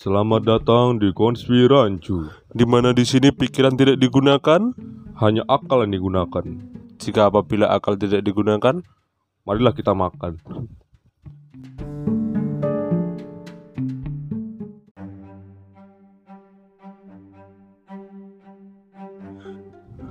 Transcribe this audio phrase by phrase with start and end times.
[0.00, 2.32] Selamat datang di Konspirancu.
[2.56, 4.72] di mana di sini pikiran tidak digunakan.
[5.20, 6.40] Hanya akal yang digunakan.
[6.96, 8.80] Jika apabila akal tidak digunakan,
[9.44, 10.40] Marilah kita makan.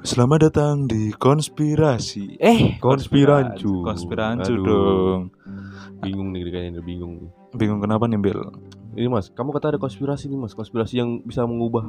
[0.06, 2.38] selamat datang di konspirasi.
[2.38, 3.82] Eh, Konspirancu.
[3.82, 4.66] Konspirancu Aduh.
[4.70, 5.22] dong.
[6.06, 7.34] Bingung nih kayaknya bingung.
[7.58, 8.38] Bingung kenapa nih, Bel?
[8.98, 11.86] Ini Mas, kamu kata ada konspirasi nih Mas, konspirasi yang bisa mengubah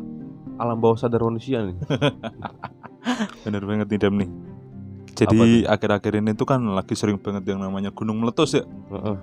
[0.61, 1.77] alam bawah sadar manusia nih.
[3.49, 4.31] Bener banget nih, Dam nih.
[5.17, 8.65] Jadi akhir-akhir ini tuh kan lagi sering banget yang namanya gunung meletus ya.
[8.93, 9.17] Heeh.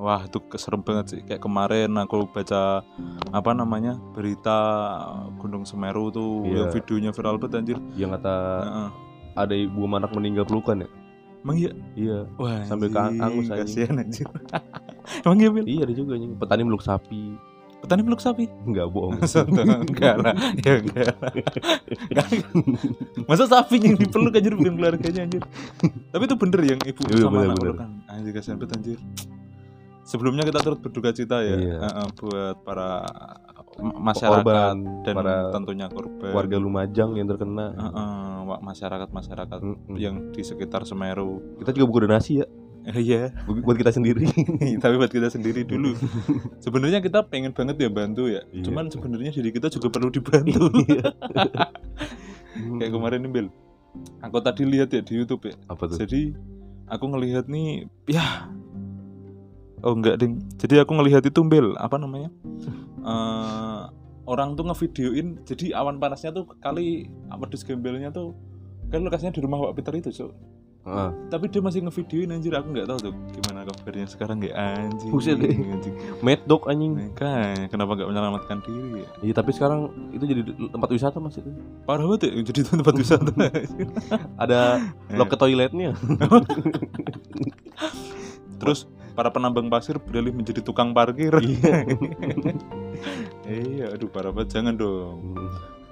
[0.00, 2.80] Wah itu keserem banget sih Kayak kemarin aku baca
[3.36, 4.56] Apa namanya Berita
[5.36, 6.64] Gunung Semeru tuh Iya.
[6.64, 8.88] Yang videonya viral banget anjir Yang kata Heeh.
[9.36, 10.88] ada ibu anak meninggal pelukan ya.
[11.40, 11.70] Emang iya.
[11.96, 12.18] Iya.
[12.36, 13.60] Wah Sambil ke anjing, angus, anjing.
[13.64, 14.26] Kasihan anjir
[15.24, 16.28] Emang iya Bil Iya ada juga nih.
[16.36, 17.22] Petani meluk sapi.
[17.80, 18.44] Petani peluk sapi?
[18.68, 19.16] Enggak bohong.
[19.88, 20.36] Enggak lah.
[20.60, 21.32] Ya enggak lah.
[23.24, 24.52] Masa sapi yang dipeluk anjir?
[24.52, 25.42] Bukan keluarganya anjir.
[26.12, 27.76] Tapi itu bener yang ibu Iya, sama bener, anak bener.
[28.12, 28.98] Anjir kasihan banget anjir
[30.10, 31.76] Sebelumnya kita turut berduka cita ya Iya.
[31.78, 33.06] Heeh, Buat para
[33.78, 37.70] ma- masyarakat Korban, Dan para tentunya korban warga Lumajang yang terkena.
[37.70, 39.94] Heeh, wak masyarakat-masyarakat Mm-mm.
[39.96, 41.38] yang di sekitar Semeru.
[41.56, 42.46] Kita juga buku donasi ya,
[43.06, 44.26] Iya, bu- buat kita sendiri.
[44.82, 45.94] tapi buat kita sendiri dulu.
[46.64, 48.42] sebenarnya kita pengen banget ya bantu ya.
[48.50, 48.66] Iya.
[48.66, 50.74] Cuman sebenarnya diri kita juga perlu dibantu.
[52.76, 53.48] Kayak kemarin nih Bel.
[54.20, 55.54] Aku tadi lihat ya di YouTube ya.
[55.66, 55.98] apa tuh?
[55.98, 56.34] Jadi
[56.86, 58.50] aku ngelihat nih, ya.
[59.80, 60.40] Oh enggak ding.
[60.56, 62.28] Jadi aku ngelihat itu Bel, apa namanya?
[63.00, 63.82] Eh,
[64.28, 68.36] orang tuh ngevideoin jadi awan panasnya tuh kali wedus gembelnya tuh
[68.86, 70.26] kan lokasinya di rumah Pak Peter itu so
[70.80, 71.10] Heeh.
[71.28, 75.36] tapi dia masih ngevideoin anjir aku nggak tahu tuh gimana kabarnya sekarang nggak anjing Buset
[75.36, 75.50] deh.
[75.52, 76.92] anjing Mad Dog anjing.
[76.96, 80.40] Makanya, kenapa nggak menyelamatkan diri ya Iya tapi sekarang itu jadi
[80.72, 81.50] tempat wisata mas itu.
[81.84, 83.30] parah banget ya jadi tempat wisata
[84.42, 84.78] Ada
[85.10, 85.90] loket toiletnya.
[88.60, 88.84] terus
[89.20, 91.76] para penambang pasir beralih menjadi tukang parkir Iya.
[93.44, 95.36] iya aduh banget jangan dong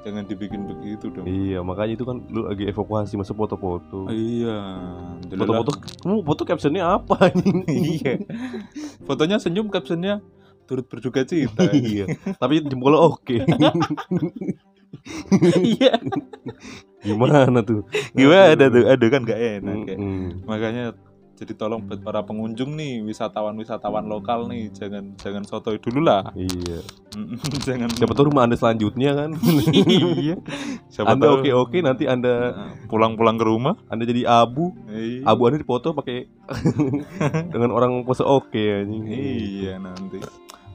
[0.00, 4.08] jangan dibikin begitu dong iya makanya itu kan lu lagi evakuasi masa foto-foto.
[4.08, 4.80] iya
[5.28, 7.68] Foto-foto kamu foto captionnya apa anjing?
[7.68, 8.16] iya
[9.04, 10.24] fotonya senyum captionnya
[10.64, 12.08] turut berduka cita iya.
[12.36, 13.36] Tapi jempolnya oke.
[15.60, 15.92] iya
[16.98, 17.84] Gimana tuh?
[18.12, 19.98] gimana tuh aduh kan gak enak kayak.
[20.00, 20.44] Mm-mm.
[20.44, 20.84] makanya
[21.38, 26.82] jadi tolong buat para pengunjung nih wisatawan-wisatawan lokal nih jangan jangan sotoy dulu lah Iya.
[27.64, 29.30] jangan Siapa tahu rumah anda selanjutnya kan?
[29.72, 30.34] iya
[30.88, 34.74] siapa anda oke oke nanti anda Nah, pulang-pulang ke rumah anda jadi abu.
[34.88, 35.22] iya.
[35.22, 36.26] Abu anda dipoto pakai
[37.52, 39.06] dengan orang pose oke anjing.
[39.06, 40.18] iya nanti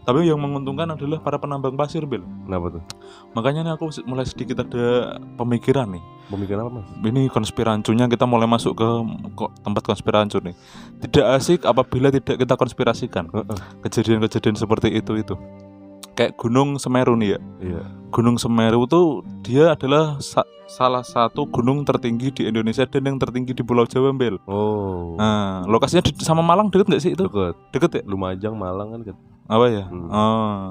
[0.04, 2.84] tapi yang menguntungkan adalah para penambang pasir Bel Kenapa tuh?
[3.34, 6.04] makanya nih aku mulai sedikit ada pemikiran nih.
[6.32, 6.88] Pemikiran apa mas?
[7.04, 8.90] ini konspirancunya kita mulai masuk ke
[9.60, 10.56] tempat konspirancu nih.
[11.04, 13.28] Tidak asik apabila tidak kita konspirasikan.
[13.84, 15.36] Kejadian-kejadian seperti itu itu
[16.14, 17.82] kayak Gunung Semeru nih ya Iya.
[18.10, 19.06] Gunung Semeru tuh
[19.42, 24.10] dia adalah sa- salah satu gunung tertinggi di Indonesia dan yang tertinggi di Pulau Jawa
[24.12, 25.14] Bel Oh.
[25.16, 27.56] nah lokasinya sama Malang deket nggak sih itu Deket.
[27.72, 29.18] deket ya Lumajang, Malang kan deket.
[29.46, 30.08] apa ya Hmm.
[30.08, 30.62] oh.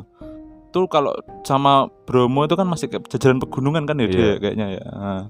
[0.69, 4.34] tuh kalau sama Bromo itu kan masih kayak jajaran pegunungan kan ya dia Iya.
[4.38, 5.22] kayaknya ya Nah,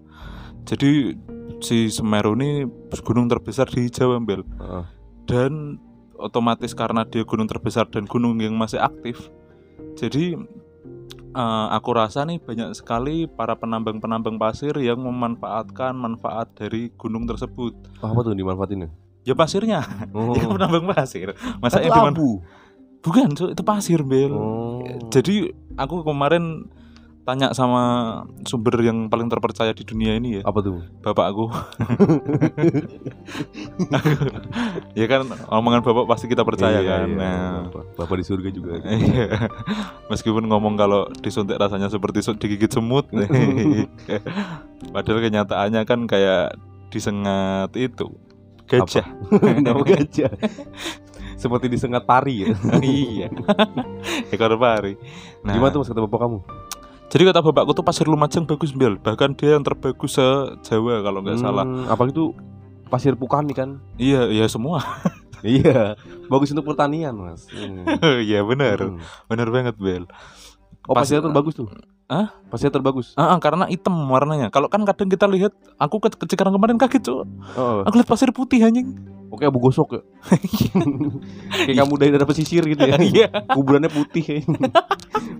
[0.62, 1.18] jadi
[1.58, 2.62] si Semeru ini
[3.00, 4.84] gunung terbesar di Jawa Bel Heeh.
[5.24, 5.82] dan
[6.14, 9.18] otomatis karena dia gunung terbesar dan gunung yang masih aktif
[9.94, 10.36] jadi
[11.32, 17.72] eh, aku rasa nih banyak sekali para penambang-penambang pasir yang memanfaatkan manfaat dari gunung tersebut
[18.00, 18.90] Oh, apa tuh dimanfaatin ya?
[19.24, 19.80] ya pasirnya
[20.10, 20.34] Oh.
[20.36, 22.30] ya penambang pasir masa Itu diman- abu.
[23.00, 24.82] bukan itu pasir bel Oh.
[25.08, 26.66] jadi aku kemarin
[27.22, 27.82] tanya sama
[28.42, 30.82] sumber yang paling terpercaya di dunia ini ya apa tuh?
[31.06, 31.54] bapakku
[34.98, 37.16] ya kan omongan bapak pasti kita percaya Iya, kan iya.
[37.16, 38.72] nah Bapak, Bapak di surga juga.
[38.92, 39.48] Iya.
[40.10, 43.06] Meskipun ngomong kalau disuntik rasanya seperti digigit semut.
[44.94, 46.56] Padahal kenyataannya kan kayak
[46.92, 48.08] disengat itu
[48.68, 49.06] gajah.
[49.62, 50.32] Nama gajah.
[51.36, 52.48] Seperti disengat pari ya.
[52.84, 53.28] iya.
[54.32, 54.94] Ekor pari.
[55.42, 56.38] Nah, Gimana tuh mas kata bapak kamu?
[57.12, 58.96] Jadi kata bapakku tuh pasir Lumajang bagus Bel.
[58.96, 60.24] Bahkan dia yang terbagus se
[60.64, 61.68] Jawa kalau nggak salah.
[61.68, 62.32] Hmm, Apalagi tuh
[62.88, 63.76] pasir pukani kan?
[64.00, 64.80] Iya, iya semua.
[65.44, 65.92] iya.
[66.32, 67.44] Bagus untuk pertanian mas.
[67.52, 67.84] Hmm.
[68.24, 68.80] Iya benar.
[68.80, 69.04] Hmm.
[69.28, 70.08] Benar banget Bel.
[70.90, 71.70] Oh, Pas- pasir terbagus tuh.
[72.10, 72.34] Hah?
[72.50, 73.14] Pasir terbagus.
[73.14, 74.50] Ah, ah, karena hitam warnanya.
[74.50, 77.24] Kalau kan kadang kita lihat, aku ke, ke Cikarang kemarin kaget cuk.
[77.24, 77.78] Heeh.
[77.86, 78.98] Aku lihat pasir putih anjing.
[79.32, 80.00] Oke, abu gosok ya.
[81.64, 83.00] Kayak kamu dari daerah pesisir gitu ya.
[83.00, 83.26] Iya.
[83.48, 84.36] Kuburannya putih ya.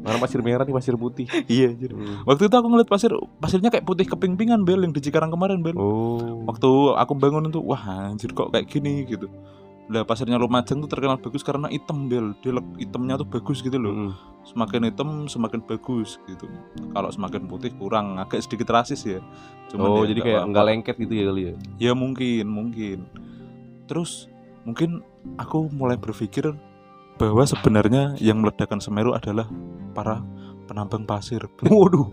[0.01, 1.29] Mana pasir merah nih pasir putih.
[1.45, 1.77] Iya.
[1.77, 1.93] anjir.
[2.25, 5.77] Waktu itu aku ngeliat pasir, pasirnya kayak putih keping-pingan bel yang di Cikarang kemarin bel.
[5.77, 6.47] Oh.
[6.49, 9.29] Waktu aku bangun itu, wah anjir kok kayak gini gitu.
[9.91, 13.91] Lah pasirnya Lumajang tuh terkenal bagus karena hitam bel, dia hitamnya tuh bagus gitu loh.
[13.91, 14.13] Mm-mm.
[14.43, 16.47] Semakin hitam semakin bagus gitu.
[16.95, 19.19] Kalau semakin putih kurang, agak sedikit rasis ya.
[19.75, 21.55] Oh, ya jadi nggak kayak enggak lengket gitu ya kali ya.
[21.91, 22.99] Ya mungkin, mungkin.
[23.91, 24.31] Terus
[24.63, 25.03] mungkin
[25.39, 26.55] aku mulai berpikir
[27.19, 29.51] bahwa sebenarnya yang meledakkan Semeru adalah
[29.95, 30.23] para
[30.71, 31.43] penambang pasir.
[31.67, 32.11] Waduh.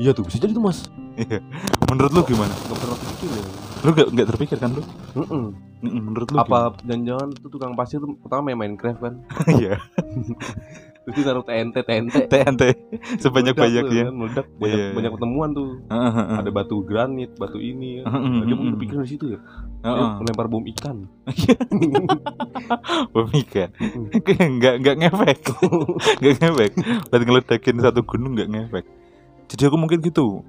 [0.00, 0.88] Iya tuh, bisa jadi tuh Mas.
[1.16, 1.44] Iya.
[1.92, 2.52] Menurut lu gimana?
[2.64, 3.31] Enggak pernah pikir.
[3.82, 4.82] Lu gak, nggak terpikir kan lu?
[5.18, 5.44] Mm-mm.
[5.82, 9.14] Mm, Menurut lu Apa jangan-jangan itu tukang pasir tuh pertama main Minecraft kan.
[9.58, 9.82] Iya.
[11.02, 12.14] Terus dia naruh TNT TNT.
[12.30, 12.62] TNT
[13.26, 14.06] sebanyak banyaknya.
[14.06, 15.82] kan, meledak banyak banyak pertemuan tuh.
[15.90, 18.04] Ada Ada batu granit, batu ini ya.
[18.46, 19.42] Dia mungkin berpikir di situ ya.
[19.82, 21.10] Dia melempar bom ikan.
[23.10, 23.70] Bom ikan.
[24.38, 25.38] Enggak enggak ngefek.
[26.22, 26.72] Enggak ngefek.
[27.10, 28.86] Buat ngeledakin satu gunung enggak ngefek.
[29.50, 30.46] Jadi aku mungkin gitu.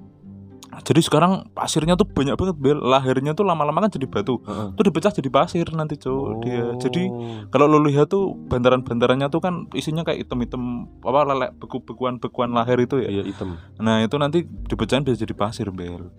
[0.80, 2.78] Jadi sekarang pasirnya tuh banyak banget bel.
[2.80, 4.42] Lahirnya tuh lama-lama kan jadi batu.
[4.42, 4.74] Heeh.
[4.74, 6.64] Tuh dipecah jadi pasir nanti cowok dia.
[6.80, 7.46] Jadi Oh.
[7.48, 10.62] kalau lo lihat tuh bantaran-bantarannya tuh kan isinya kayak item-item
[10.98, 13.08] apa lelek beku-bekuan-bekuan lahir itu ya.
[13.10, 13.54] iya hitam.
[13.76, 16.10] Nah itu nanti dipecahin bisa jadi pasir bel.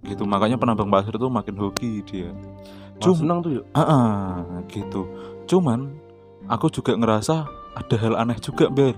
[0.00, 2.30] Gitu makanya penambang pasir tuh makin hoki dia.
[2.30, 3.62] Mas Cum- senang tuh ya.
[3.74, 4.32] Ah, ah,
[4.66, 5.10] gitu.
[5.44, 5.90] Cuman
[6.46, 8.94] aku juga ngerasa ada hal aneh juga bel.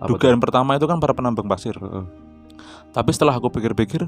[0.00, 1.72] Dugaan pertama itu kan para penambang pasir.
[1.74, 2.04] Heeh.
[2.90, 4.06] Tapi setelah aku pikir-pikir,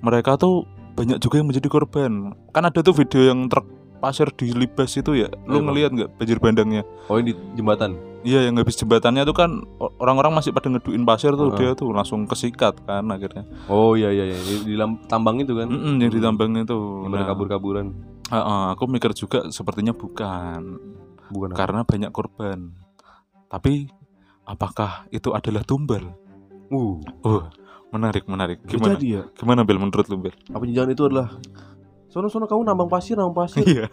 [0.00, 0.64] mereka tuh
[0.94, 2.32] banyak juga yang menjadi korban.
[2.50, 3.66] Kan ada tuh video yang truk
[3.98, 5.28] pasir di Libas itu ya.
[5.44, 5.72] Lu Emang?
[5.72, 6.82] ngelihat nggak banjir bandangnya?
[7.08, 7.96] Oh ini di jembatan.
[8.24, 9.50] Iya yang habis jembatannya tuh kan
[10.00, 11.60] orang-orang masih pada ngeduin pasir tuh Heeh.
[11.60, 13.44] dia tuh langsung kesikat kan akhirnya.
[13.68, 14.74] Oh iya iya iya di, di
[15.06, 15.68] tambang itu kan.
[15.68, 16.78] Mm-mm, yang ditambang itu.
[17.04, 17.86] Yang Nah, kabur-kaburan.
[18.32, 20.80] heeh, aku mikir juga sepertinya bukan
[21.28, 21.56] Bukan apa?
[21.56, 22.72] karena banyak korban.
[23.48, 23.92] Tapi
[24.44, 26.16] apakah itu adalah tumbal?
[26.72, 27.44] Uh, Oh,
[27.94, 28.58] menarik menarik.
[28.66, 28.98] Gimana?
[28.98, 29.22] jadi ya.
[29.38, 30.34] Gimana Bel menurut lu Bel?
[30.50, 31.28] Apa jangan itu adalah
[32.14, 33.66] Sono-sono kamu nambang pasir, nambang pasir.
[33.66, 33.90] Iya.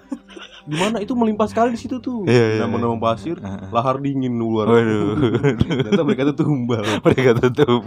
[0.69, 2.21] Di mana itu melimpah sekali di situ tuh.
[2.29, 3.73] Iya, iya, Nambang-nambang pasir, Heeh.
[3.73, 4.69] lahar dingin luar.
[4.69, 5.17] Waduh.
[5.57, 6.85] Ternyata mereka tuh tumbal.
[7.09, 7.81] Mereka tutup.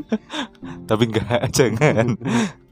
[0.88, 2.16] Tapi enggak, jangan.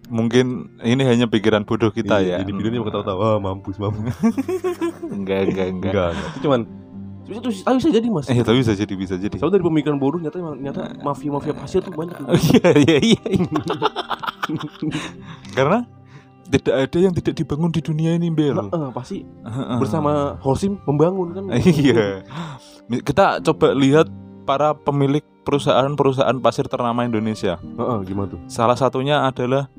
[0.09, 2.49] Mungkin ini hanya pikiran bodoh kita Iya, ya.
[2.49, 4.17] Jadi videonya mau ketawa-tawa, ah, mampus, mampus.
[5.13, 5.93] Enggak, enggak, enggak.
[5.93, 6.29] Enggak, enggak.
[6.33, 6.61] Itu cuman
[7.39, 8.27] itu tapi bisa jadi mas.
[8.27, 9.37] Eh, tapi bisa jadi, bisa jadi.
[9.39, 12.17] Soalnya dari pemikiran bodoh nyata nyata mafia mafia pasir tuh banyak.
[12.27, 13.23] Oh, Iya, iya, iya.
[13.31, 13.51] iya.
[15.57, 15.87] Karena
[16.51, 18.59] tidak ada yang tidak dibangun di dunia ini, Bel.
[18.59, 19.79] Heeh, pasti Heeh.
[19.79, 21.43] bersama Hosim membangun kan.
[21.63, 22.27] Iya.
[23.07, 24.11] Kita coba lihat
[24.43, 27.55] para pemilik perusahaan-perusahaan pasir ternama Indonesia.
[27.63, 28.41] Heeh, gimana tuh?
[28.51, 29.71] Salah satunya adalah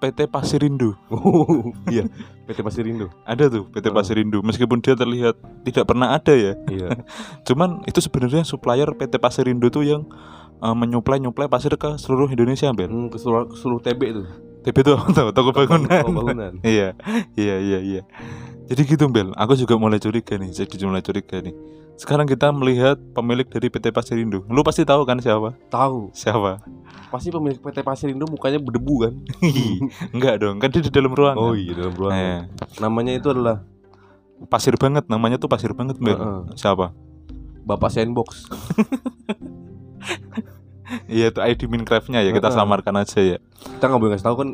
[0.00, 0.96] PT Pasirindo.
[1.08, 2.04] Oh, iya.
[2.50, 3.06] PT Pasirindo.
[3.22, 3.94] Ada tuh PT Oh.
[3.94, 4.38] Pasirindo.
[4.42, 6.58] Meskipun dia terlihat tidak pernah ada ya.
[6.66, 6.98] Iya.
[7.46, 10.02] Cuman itu sebenarnya supplier PT Pasirindo tuh yang
[10.60, 12.90] uh, menyuplai nyuplai pasir ke seluruh Indonesia, Bel.
[12.90, 14.22] Hmm, ke seluruh, seluruh TB itu.
[14.60, 15.88] TB tuh toko, toko bangunan.
[16.04, 16.52] Toko bangunan.
[16.66, 16.92] iya,
[17.34, 18.02] iya, iya, iya.
[18.70, 19.32] Jadi gitu, Bel.
[19.34, 20.50] Aku juga mulai curiga nih.
[20.52, 21.54] Jadi mulai curiga nih.
[22.00, 24.40] Sekarang kita melihat pemilik dari PT Pasirindo.
[24.48, 25.52] Lu pasti tahu kan siapa?
[25.68, 26.08] Tahu.
[26.16, 26.64] Siapa?
[27.12, 29.14] Pasti pemilik PT Pasirindo mukanya berdebu kan?
[30.16, 31.36] Enggak dong, kan dia di dalam ruangan.
[31.36, 32.16] Oh iya dalam ruangan.
[32.16, 32.40] Eh,
[32.80, 33.60] Namanya itu adalah
[34.48, 36.16] pasir banget, namanya tuh pasir banget, Bel.
[36.16, 36.56] Heeh.
[36.56, 36.96] Siapa?
[37.68, 38.28] Bapak Sandbox.
[41.06, 42.34] Iya, itu ID Minecraft-nya ya.
[42.34, 42.58] Kita Heeh.
[42.58, 43.38] samarkan aja ya.
[43.78, 44.48] Kita nggak boleh ngasih tahu kan.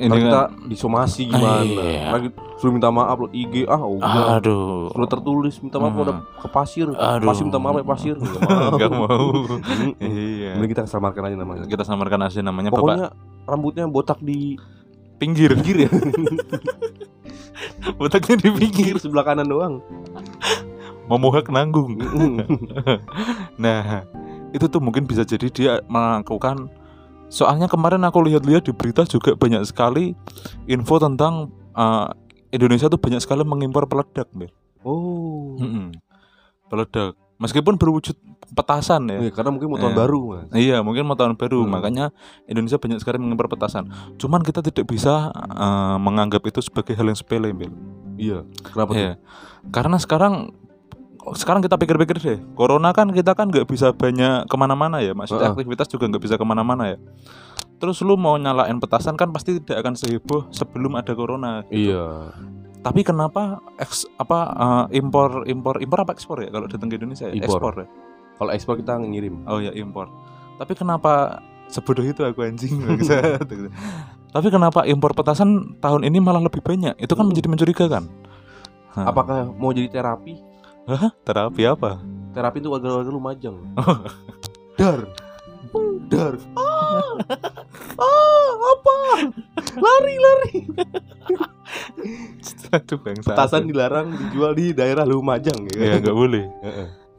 [0.00, 1.60] Ini Ntar kita kan- disomasi gimana?
[1.60, 2.08] Iya.
[2.08, 4.26] Lagi suruh minta maaf lo IG ah oh enggak.
[4.40, 4.88] Aduh.
[4.90, 6.02] Suruh tertulis minta maaf Hmm.
[6.02, 6.86] udah ke pasir.
[6.88, 7.26] Aduh.
[7.28, 8.14] Pasir minta maaf ya pasir.
[8.22, 8.70] Enggak mau.
[8.72, 9.26] Enggak mau.
[10.00, 10.56] Iya.
[10.56, 11.62] Mending kita samarkan aja namanya.
[11.64, 13.06] Kita samarkan aja namanya Bapak Pokoknya
[13.44, 14.56] rambutnya botak di
[15.16, 15.52] pinggir.
[15.52, 15.88] pinggir ya.
[17.96, 18.94] Botaknya di pinggir.
[18.96, 19.74] sebelah kanan doang.
[21.06, 21.98] Memuhak nanggung.
[23.56, 24.02] Nah,
[24.50, 26.70] itu tuh mungkin bisa jadi dia melakukan
[27.30, 30.18] Soalnya kemarin aku lihat-lihat di berita juga banyak sekali
[30.66, 32.10] info tentang uh,
[32.50, 34.50] Indonesia tuh banyak sekali mengimpor peledak, Bel.
[34.82, 35.54] Oh.
[35.56, 35.94] Mm-mm.
[36.66, 37.14] Peledak.
[37.40, 38.18] Meskipun berwujud
[38.52, 39.16] petasan ya.
[39.16, 40.00] Iya, karena mungkin mau tahun Iya.
[40.04, 40.48] baru, Mas.
[40.52, 41.72] Iya, mungkin mau tahun baru, Hmm.
[41.72, 42.04] makanya
[42.44, 43.88] Indonesia banyak sekali mengimpor petasan.
[44.20, 47.72] Cuman kita tidak bisa uh, menganggap itu sebagai hal yang sepele, Bel.
[48.20, 48.44] Iya.
[48.74, 49.00] Kenapa tuh?
[49.00, 49.12] Iya.
[49.72, 50.34] Karena sekarang
[51.36, 55.52] sekarang kita pikir-pikir deh, corona kan kita kan nggak bisa banyak ke mana-mana ya, maksudnya
[55.52, 55.56] Heeh.
[55.56, 56.98] aktivitas juga nggak bisa ke mana-mana ya.
[57.80, 61.64] Terus lu mau nyalain petasan kan pasti tidak akan seheboh sebelum ada corona.
[61.72, 62.32] Iya.
[62.80, 67.28] Tapi kenapa eks, apa uh, impor impor impor apa ekspor ya kalau datang ke Indonesia?
[67.28, 67.36] Ya?
[67.36, 67.56] Impor.
[67.56, 67.86] Ekspor ya.
[68.40, 69.44] Kalau ekspor kita ngirim.
[69.44, 70.08] Oh ya impor.
[70.60, 73.44] Tapi kenapa sebodoh itu aku anjing bangsat.
[74.30, 76.96] Tapi kenapa impor petasan tahun ini malah lebih banyak?
[77.00, 78.08] Itu kan menjadi mencurigakan.
[78.96, 79.08] Hah.
[79.08, 80.49] Apakah mau jadi terapi?
[80.90, 81.12] Hah?
[81.22, 82.02] Terapi apa?
[82.34, 83.56] Terapi itu warga-warga Lumajang.
[84.80, 85.06] Dar.
[86.10, 86.34] Dar.
[86.58, 87.14] Ah.
[87.94, 88.96] Ah, apa?
[89.78, 90.56] Lari, lari.
[92.70, 93.30] Aduh bangsa.
[93.30, 95.74] Petasan dilarang dijual di daerah Lumajang ya.
[95.74, 95.86] kan?
[95.86, 96.44] Ya nggak boleh.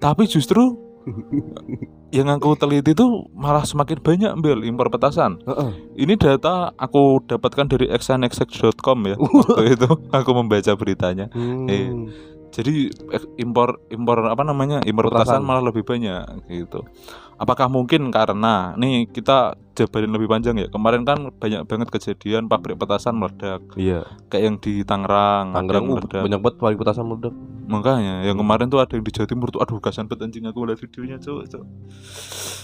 [0.01, 0.75] Tapi justru
[2.18, 5.40] yang aku teliti itu malah semakin banyak bel impor petasan.
[5.48, 5.72] Heeh.
[5.96, 9.16] Ini data aku dapatkan dari xnxx.com ya.
[9.22, 11.32] Waktu itu aku membaca beritanya.
[11.32, 11.68] Hmm.
[11.68, 11.90] Iya.
[12.51, 16.84] Jadi ek- impor impor apa namanya impor petasan malah lebih banyak gitu.
[17.42, 20.70] Apakah mungkin karena nih kita jabarin lebih panjang ya.
[20.70, 24.06] Kemarin kan banyak banget kejadian pabrik petasan meledak Iya.
[24.30, 26.22] kayak yang di Tangerang, Tangerang yang meledak.
[26.22, 27.34] banyak banget pabrik petasan meledak.
[27.66, 30.70] Makanya yang kemarin tuh ada yang di Jawa Timur tuh aduh kasihan banget anjing aku
[30.70, 31.50] lihat videonya cuk.
[31.50, 31.64] cuk.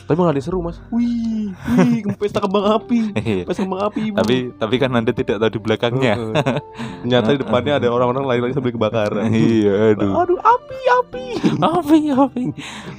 [0.08, 0.78] Tapi malah ada yang seru, Mas.
[0.88, 3.12] Wih, wih, pesta kembang api.
[3.12, 3.44] Hehe.
[3.44, 4.16] Pesta kembang api, Ibu.
[4.16, 6.14] tapi tapi kan Anda tidak tahu di belakangnya.
[7.04, 9.28] Ternyata di depannya ada orang-orang lain lagi sambil kebakaran.
[9.34, 10.12] iya, aduh.
[10.22, 11.26] Aduh, api, api.
[11.58, 12.44] Api, api.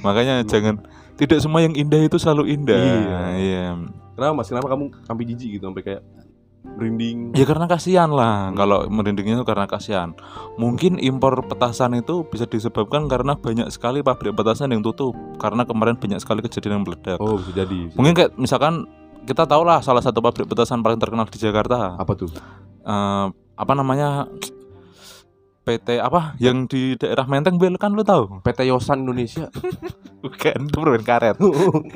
[0.03, 0.85] Makanya jangan
[1.19, 2.79] tidak semua yang indah itu selalu indah.
[2.79, 3.21] Iya.
[3.35, 3.65] iya.
[4.15, 4.47] Kenapa, Mas?
[4.47, 6.01] Kenapa kamu sampai jijik gitu sampai kayak
[6.63, 7.35] merinding?
[7.35, 8.55] Ya karena kasihan lah.
[8.55, 10.15] Kalau merindingnya itu karena kasihan.
[10.55, 15.11] Mungkin impor petasan itu bisa disebabkan karena banyak sekali pabrik petasan yang tutup.
[15.43, 17.19] Karena kemarin banyak sekali kejadian yang meledak.
[17.19, 17.91] Oh, bisa jadi.
[17.91, 18.87] bisa Mungkin kayak misalkan
[19.27, 21.99] kita tahu lah salah satu pabrik petasan paling terkenal di Jakarta.
[21.99, 22.31] Apa tuh?
[22.87, 23.27] Eh,
[23.59, 24.31] apa namanya?
[25.59, 28.41] PT apa yang di daerah Menteng Bel kan lu tahu?
[28.41, 29.51] PT Yosan Indonesia.
[30.23, 31.37] Bukan, itu permen karet.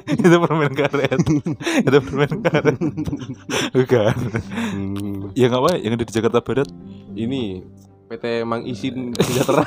[0.08, 1.20] itu permen karet.
[1.82, 2.78] itu permen karet.
[3.72, 4.16] Bukan.
[4.72, 5.70] Hmm, Yang apa?
[5.76, 6.70] Yang ada di Jakarta Barat
[7.14, 7.64] ini
[8.06, 9.66] PT Mang Isin Sejahtera.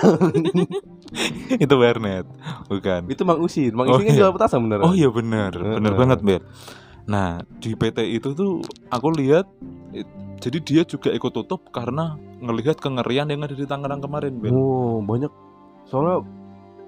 [1.64, 2.24] itu Wernet.
[2.66, 3.00] Bukan.
[3.08, 3.72] itu Mang Usin.
[3.72, 4.20] Mang Oh, Usin kan iya.
[4.22, 4.78] jual petasan bener.
[4.80, 5.98] Oh iya benar, benar Heeh.
[5.98, 6.42] banget Bel.
[7.04, 9.44] Nah di PT itu tuh aku lihat,
[10.38, 14.52] jadi dia juga ikut tutup karena ngelihat kengerian yang ada di Tangerang kemarin Bel.
[14.52, 15.32] Oh, banyak.
[15.86, 16.22] Soalnya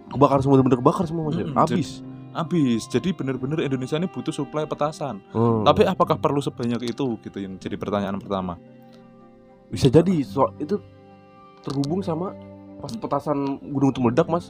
[0.09, 1.47] kebakar semua bener-bener kebakar semua Mas ya.
[1.47, 2.05] Mm-mm, Habis.
[2.29, 5.25] Habis, jadi benar-benar Indonesia ini butuh suplai petasan.
[5.33, 5.65] Oh.
[5.65, 8.61] Tapi apakah perlu sebanyak itu gitu yang jadi pertanyaan pertama.
[9.69, 10.81] bisa jadi so, itu
[11.61, 12.33] terhubung sama
[12.79, 14.49] pas petasan gunung itu meledak mas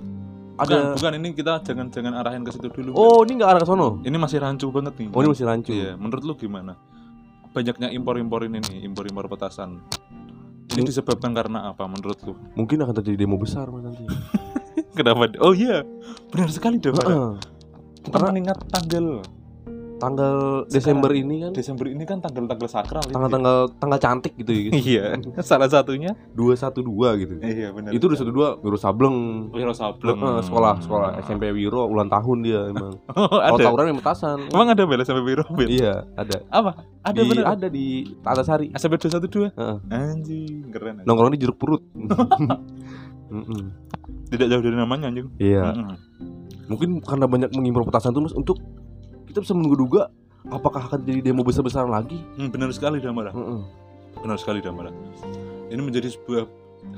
[0.54, 2.90] Bukan, ada bukan ini kita jangan jangan arahin ke situ dulu.
[2.94, 5.06] Oh ini nggak arah ke sono Ini masih rancu banget nih.
[5.10, 6.74] oh ini masih rancu Iya, menurut lu gimana?
[7.58, 9.82] Banyaknya impor-impor ini nih, impor-impor petasan.
[10.70, 12.38] Ini disebabkan karena apa menurut lu?
[12.54, 14.06] mungkin akan terjadi demo besar mas nanti
[14.98, 15.26] Kenapa?
[15.42, 15.82] Oh iya,
[16.30, 16.94] benar sekali dong.
[16.94, 17.30] Heeh.
[18.06, 19.26] Kita Karena- mengingat tanggal
[19.98, 20.72] tanggal Sekarang.
[20.72, 23.02] Desember ini kan Desember ini kan tanggal-tanggal sakral.
[23.04, 25.04] tanggal-tanggal tanggal cantik gitu ya Iya,
[25.44, 26.14] salah satunya.
[26.30, 27.90] dua satu dua gitu Iya benar.
[27.90, 30.16] itu dua satu dua Wiro Sableng Wiro Sableng.
[30.16, 33.64] Heeh, sekolah sekolah SMP Wiro ulang tahun dia emang Oh, kalau ada.
[33.64, 35.44] tawuran yang petasan Emang ada bela sampai Wiro?
[35.50, 35.68] Bel?
[35.68, 36.70] iya ada Apa?
[37.00, 37.44] Ada di, bener.
[37.44, 37.86] ada di
[38.20, 39.50] Antasari SMP 212.
[39.50, 39.76] Heeh.
[39.88, 41.02] Anjing, keren.
[41.02, 41.82] nongkrong di jeruk perut
[43.28, 43.62] Mm-mm.
[44.28, 45.28] Tidak jauh dari namanya anjing.
[45.36, 45.72] iya
[46.64, 48.60] mungkin karena banyak mengimpor petasan tuh mas untuk
[49.38, 50.10] kita bisa menduga
[50.50, 53.30] apakah akan jadi demo besar-besaran lagi Hmm, benar sekali Damara.
[53.30, 53.62] Heeh.
[54.18, 54.90] Benar sekali Damara.
[55.70, 56.42] Ini menjadi sebuah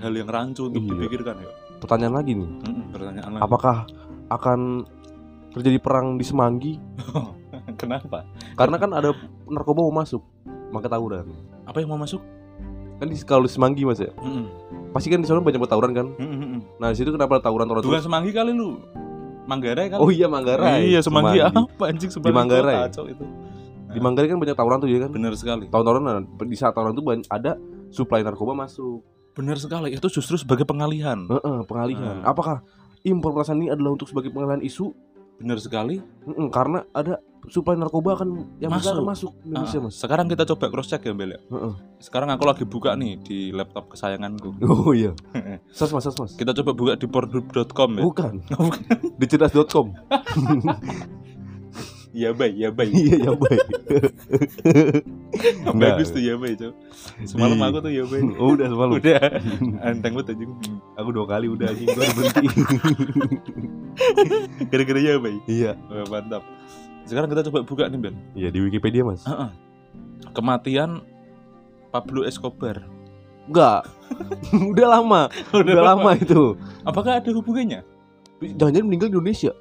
[0.00, 1.04] hal yang rancu untuk Iya.
[1.04, 1.50] dipikirkan ya.
[1.80, 3.42] pertanyaan lagi nih Mm-mm, pertanyaan lagi.
[3.42, 3.76] apakah
[4.28, 4.85] akan
[5.50, 6.76] terjadi perang di Semanggi
[7.80, 8.25] Kenapa?
[8.52, 10.20] karena kan ada narkoba mau masuk
[10.70, 11.25] maka tawuran
[11.64, 12.20] Apa yang mau masuk?
[12.97, 14.44] kan di, kalau di Semanggi mas ya Mm-mm.
[14.92, 16.61] pasti kan di sana banyak tawuran kan Mm-mm.
[16.76, 18.76] nah di situ kenapa ada tawuran-tawuran Bukan semanggi kali lu.
[19.50, 19.99] Manggarai kan?
[19.99, 22.87] oh iya Manggarai Iya, semanggi apa anjing Di Manggarai.
[22.87, 23.25] kacau itu.
[23.90, 25.66] di Manggarai kan banyak tawuran tuh ya kan Benar sekali.
[25.66, 27.59] tahun-tahunan nah, di saat tawuran tuh banyak, ada
[27.90, 29.90] suplai narkoba masuk Benar sekali.
[29.90, 31.23] Itu justru sebagai pengalihan.
[31.25, 32.26] Heeh, pengalihan Hmm.
[32.28, 32.62] apakah
[33.02, 34.95] impor petasan ini adalah untuk sebagai pengalihan isu
[35.37, 35.99] Benar sekali.
[36.23, 38.28] Mm-mm, karena ada suplai narkoba kan
[38.59, 39.06] yang besar Masuk.
[39.06, 39.94] masuk ke Indonesia Ah, mas.
[39.97, 41.32] Sekarang kita coba cross check ya, Bel.
[41.32, 41.40] ya.
[41.40, 41.73] Heeh.
[41.99, 44.61] Sekarang aku lagi buka nih di laptop kesayanganku.
[44.68, 45.16] Oh iya.
[45.70, 46.35] Sas mas, sas mas.
[46.35, 48.02] Kita coba buka di pornhub.com ya.
[48.02, 48.35] Bukan.
[48.61, 48.82] Bukan.
[49.20, 49.97] Di cerdas.com.
[52.11, 52.90] Iya, bay, ya bay.
[52.90, 53.62] iya ya baik.
[55.70, 56.75] Bagus tuh ya bay, Cok.
[57.23, 58.18] Semalam Di- aku tuh ya bay.
[58.35, 58.99] Oh udah semalam.
[58.99, 59.23] Udah.
[59.78, 60.50] Anteng banget anjing.
[60.99, 62.47] Aku dua kali udah anjing gua berhenti.
[64.66, 65.38] Gara-gara ya bay.
[65.47, 65.78] iya.
[65.87, 66.42] Wah, mantap.
[67.11, 68.14] Sekarang kita coba buka nih, Ben.
[68.38, 69.26] Iya di Wikipedia mas.
[69.26, 69.50] Heeh.
[70.31, 71.02] Kematian
[71.90, 72.87] Pablo Escobar.
[73.50, 73.90] Enggak.
[74.71, 75.23] udah lama.
[75.50, 76.55] Udah lama itu.
[76.87, 77.83] Apakah ada hubungannya?
[78.38, 79.52] Jangan-jangan meninggal di Indonesia.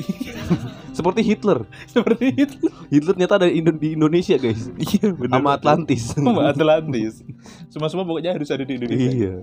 [0.98, 1.62] Seperti Hitler.
[1.86, 2.58] Seperti itu.
[2.90, 4.66] Hitler ternyata ada Indo- di Indonesia guys.
[4.82, 5.38] Iya, benar.
[5.38, 6.02] Sama Atlantis.
[6.10, 7.12] Sama Atlantis.
[7.70, 9.10] Semua-semua pokoknya harus ada di Indonesia.
[9.14, 9.34] iya.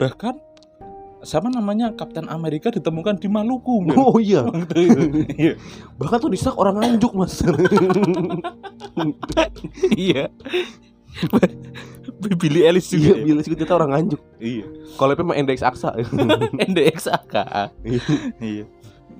[0.00, 0.34] Bahkan
[1.22, 3.86] Siapa namanya Kapten Amerika ditemukan di Maluku.
[3.86, 3.94] Bel.
[3.94, 4.42] Oh iya.
[4.66, 4.74] Itu.
[5.38, 5.54] Iya.
[5.96, 7.38] Bahkan tuh disak orang nganjuk mas.
[9.94, 10.28] Iya.
[12.42, 13.14] Billy Ellis Iya, juga.
[13.14, 13.24] ya?
[13.24, 14.20] bila sih kita orang nganjuk.
[14.42, 14.66] Iya.
[14.98, 15.94] Kalau mah NDX Aksa.
[16.58, 17.34] NDXAK.
[18.42, 18.64] iya.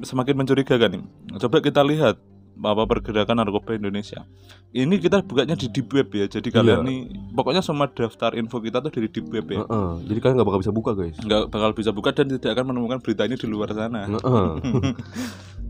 [0.02, 1.02] Semakin mencurigakan nih.
[1.38, 2.18] Coba kita lihat
[2.54, 4.22] apa pergerakan narkoba Indonesia.
[4.70, 6.26] Ini kita bukanya di deep web ya.
[6.26, 6.88] Jadi kalian Iya.
[6.88, 7.00] nih
[7.32, 9.62] pokoknya semua daftar info kita tuh dari deep web ya.
[9.62, 9.90] Heeh.
[10.06, 11.16] Jadi kalian nggak bakal bisa buka guys.
[11.18, 14.04] Nggak bakal bisa buka dan tidak akan menemukan berita ini di luar sana.
[14.06, 14.48] Heeh.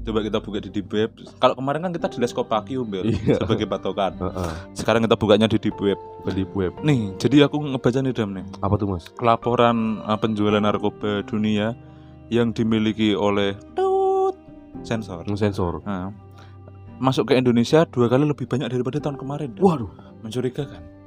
[0.02, 1.10] Coba kita buka di deep web.
[1.38, 3.38] Kalau kemarin kan kita di Leskopakium Bel, Iya.
[3.38, 4.18] sebagai patokan.
[4.18, 4.52] Heeh.
[4.74, 5.98] Sekarang kita bukanya di deep web.
[6.26, 6.74] Di web.
[6.82, 8.42] Nih, jadi aku ngebaca nih Dam nih.
[8.58, 9.06] Apa tuh mas?
[9.22, 11.78] laporan uh, penjualan narkoba dunia
[12.28, 14.34] yang dimiliki oleh tut
[14.82, 15.22] sensor.
[15.38, 15.78] Sensor.
[15.86, 16.10] Nah,
[17.02, 19.58] masuk ke Indonesia dua kali lebih banyak daripada tahun kemarin.
[19.58, 19.90] Waduh.
[20.22, 21.02] Mencurigakan.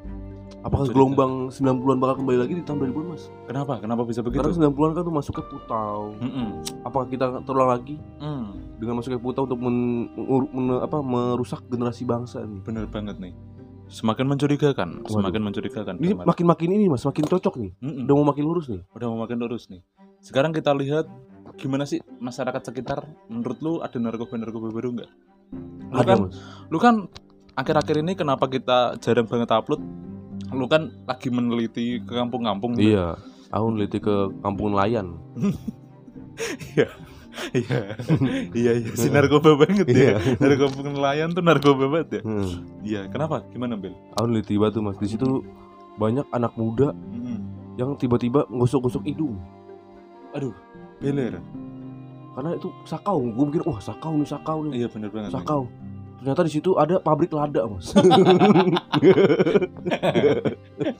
[0.60, 0.98] Apakah Cerita.
[0.98, 3.30] gelombang 90-an bakal kembali lagi di tahun 2000 mas?
[3.46, 3.78] Kenapa?
[3.78, 4.42] Kenapa bisa begitu?
[4.42, 6.18] Karena 90-an kan tuh masuk ke Putau.
[6.18, 6.48] Mm-mm.
[6.82, 9.78] Apakah kita terulang lagi Mm, dengan masuk ke Putau untuk men,
[10.12, 12.60] mengur- men- apa, merusak generasi bangsa nih?
[12.60, 13.38] bener banget nih.
[13.86, 15.14] Semakin mencurigakan, Waduh.
[15.14, 15.96] semakin mencurigakan.
[15.96, 17.72] Ini makin-makin ini mas, makin cocok nih.
[17.78, 18.04] Mm-mm.
[18.04, 18.82] Udah mau makin lurus nih.
[18.92, 19.86] Udah mau makin lurus nih.
[20.18, 21.06] Sekarang kita lihat
[21.56, 25.12] gimana sih masyarakat sekitar menurut lu ada narkoba-narkoba baru nggak?
[25.92, 26.36] Lu kan, mas.
[26.68, 26.96] lu kan
[27.56, 29.82] akhir-akhir ini kenapa kita jarang banget upload?
[30.52, 32.76] Lu kan lagi meneliti ke kampung-kampung.
[32.80, 33.16] Iya.
[33.54, 35.16] Aku neliti ke kampung nelayan.
[36.76, 36.90] Iya.
[37.52, 37.80] Iya.
[38.56, 40.16] Iya, iya, si narkoba banget ya.
[40.16, 40.40] Iya.
[40.40, 42.22] Narkoba nelayan tuh narkoba banget ya.
[42.24, 42.52] Hmm.
[42.80, 43.44] Iya, kenapa?
[43.52, 43.92] Gimana, Bel?
[44.16, 44.96] Aku neliti batu mas.
[44.96, 45.44] Di situ
[46.00, 46.96] banyak anak muda
[47.76, 49.36] yang tiba-tiba ngusuk-ngusuk hidung.
[50.32, 50.56] Aduh,
[51.00, 51.40] beler.
[52.36, 53.24] Karena itu sakau.
[53.24, 54.84] Gue mikir, wah sakau nih, sakau nih.
[54.84, 55.32] Iya, bener banget.
[55.32, 55.40] nih.
[55.40, 55.72] Sakau.
[56.26, 57.94] Ternyata di situ ada pabrik lada mas.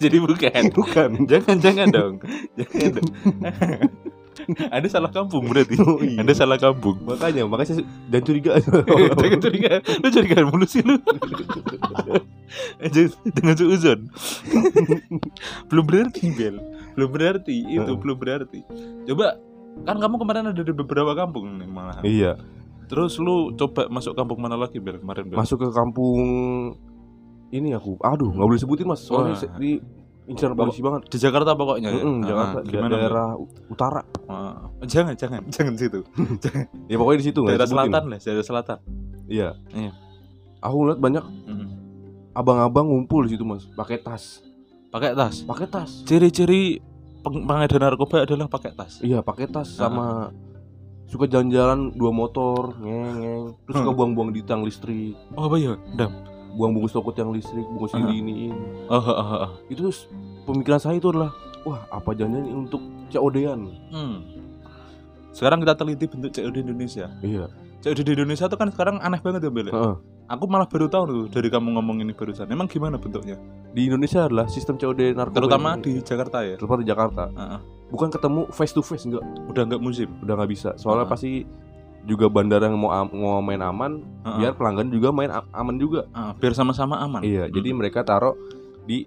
[0.04, 0.64] Jadi bukan.
[0.78, 1.10] Bukan.
[1.26, 2.14] Jangan, jangan dong.
[2.54, 3.10] Jangan dong.
[4.70, 5.82] Anda salah kampung berarti.
[5.82, 6.22] Oh, iya.
[6.22, 7.02] Anda salah kampung.
[7.02, 8.62] Makanya, makanya saya dan curiga.
[8.62, 9.82] Jangan curiga.
[9.82, 11.02] Lu curiga mulu sih lu.
[12.86, 14.00] Jangan seuzon.
[15.72, 16.62] belum berarti, Bel.
[16.94, 17.66] Belum berarti.
[17.66, 18.62] Itu belum berarti.
[19.10, 19.42] Coba
[19.84, 22.04] kan kamu kemarin ada di beberapa kampung nih malahan.
[22.04, 22.34] iya.
[22.86, 25.36] Terus lu coba masuk kampung mana lagi Bel kemarin Bel?
[25.36, 26.22] Masuk ke kampung
[27.50, 27.98] ini aku.
[28.00, 29.02] Aduh, nggak boleh sebutin mas.
[29.02, 29.82] Soalnya se- di
[30.26, 31.06] incar polisi banget.
[31.08, 31.98] Di Jakarta pokoknya ya.
[31.98, 34.02] Mm-mm, Ah, Jakarta, da- gimana daerah u- utara.
[34.26, 36.06] Ah, jangan jangan jangan situ.
[36.92, 38.78] Ya pokoknya di situ daerah selatan lah, daerah selatan.
[39.26, 39.50] Iya.
[39.72, 39.92] Iya.
[40.62, 41.68] Aku ngeliat banyak Mm-mm.
[42.32, 44.42] abang-abang ngumpul di situ mas, pakai tas,
[44.88, 45.42] Pakai tas.
[45.42, 45.92] pakai tas.
[46.04, 46.80] Ciri-ciri
[47.26, 49.00] pengedar narkoba adalah pakai tas.
[49.00, 49.88] Iya, pakai tas Ah.
[49.88, 50.06] sama
[51.06, 53.98] suka jalan-jalan dua motor, ngeng, terus suka Hmm.
[53.98, 55.74] buang-buang di tiang listrik, Oh apa ya?
[55.94, 56.12] Dam.
[56.52, 58.00] buang bungkus toko tiang listrik, bungkus Ah.
[58.00, 58.58] ini ini ini.
[58.88, 59.52] Oh, oh, oh, oh.
[59.68, 59.92] Itu
[60.44, 63.60] pemikiran saya itu adalah, wah apa jangan ini untuk COD-an?
[63.92, 64.16] Hmm.
[65.30, 67.12] Sekarang kita teliti bentuk COD Indonesia.
[67.20, 67.52] Iya.
[67.82, 69.68] COD di Indonesia tuh kan sekarang aneh banget ya Bel.
[69.68, 69.74] ya?
[69.74, 69.96] Heeh.
[70.26, 72.50] Aku malah baru tahu tuh dari kamu ngomong ini barusan.
[72.50, 73.38] Emang gimana bentuknya?
[73.72, 75.38] Di Indonesia adalah sistem COD narkoba.
[75.38, 76.58] Terutama di Jakarta ya.
[76.58, 77.24] terutama di Jakarta.
[77.30, 77.60] Heeh.
[77.86, 80.10] Bukan ketemu face to face enggak, Udah nggak musim.
[80.26, 80.74] udah nggak bisa.
[80.76, 81.12] Soalnya Ah.
[81.14, 81.46] pasti
[82.02, 84.38] juga bandara yang mau am- mau main aman, Heeh.
[84.40, 86.10] biar pelanggan juga main a- aman juga.
[86.10, 87.22] Ah, biar sama-sama aman.
[87.22, 87.78] Iya, jadi Mm.
[87.78, 88.34] mereka taruh
[88.84, 89.06] di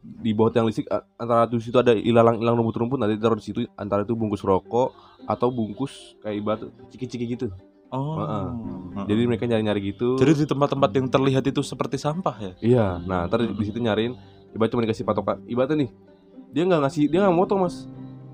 [0.00, 0.86] di bawah tiang listrik
[1.18, 4.94] antara di situ ada ilalang-ilang rumput-rumput nanti taruh di situ antara itu bungkus rokok
[5.26, 7.50] atau bungkus kayak batu ciki-ciki gitu.
[7.88, 8.18] Oh.
[8.18, 8.46] Heeh.
[8.96, 9.04] Heeh.
[9.06, 10.18] Jadi mereka nyari-nyari gitu.
[10.18, 12.52] Jadi di tempat-tempat yang terlihat itu seperti sampah ya.
[12.58, 14.14] iya, nah ntar di situ nyariin
[14.52, 15.38] ibarat cuma dikasih patokan.
[15.46, 15.90] Ibaratnya nih,
[16.50, 17.86] dia nggak ngasih, dia nggak moto mas.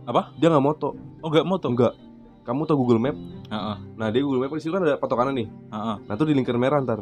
[0.03, 0.33] Apa?
[0.37, 1.67] Dia nggak moto, Oh, nggak moto.
[1.69, 1.95] enggak.
[2.43, 3.15] Kamu tau Google Map?
[3.55, 3.77] Heeh.
[3.95, 5.49] Nah dia Google Map di situ kan ada patokannya nih.
[5.71, 5.97] Heeh.
[6.11, 6.99] Nah tuh di lingkar merah ntar.